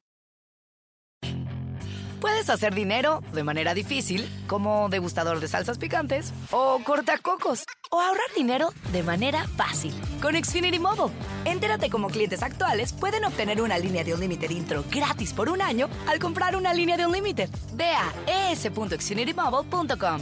Puedes 2.24 2.50
hacer 2.50 2.74
dinero 2.74 3.22
de 3.34 3.44
manera 3.44 3.74
difícil, 3.74 4.26
como 4.48 4.88
degustador 4.88 5.42
de 5.42 5.50
salsas 5.50 5.78
picantes, 5.78 6.32
o 6.52 6.80
cortacocos, 6.82 7.66
o 7.92 8.00
ahorrar 8.00 8.34
dinero 8.34 8.70
de 8.94 9.04
manera 9.04 9.46
fácil 9.58 9.94
con 10.22 10.42
Xfinity 10.42 10.80
Mobile. 10.80 11.14
Entérate 11.44 11.90
cómo 11.90 12.08
clientes 12.08 12.42
actuales 12.42 12.94
pueden 12.94 13.26
obtener 13.26 13.62
una 13.62 13.78
línea 13.78 14.06
de 14.06 14.14
un 14.14 14.22
Unlimited 14.22 14.52
intro 14.52 14.86
gratis 14.90 15.34
por 15.34 15.50
un 15.50 15.62
año 15.62 15.90
al 16.08 16.20
comprar 16.20 16.56
una 16.56 16.74
línea 16.74 16.96
de 16.96 17.06
un 17.06 17.10
Unlimited. 17.10 17.50
Ve 17.74 17.92
a 17.92 18.14
es.xfinitymobile.com. 18.54 20.22